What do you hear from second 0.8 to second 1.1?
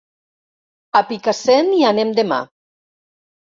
A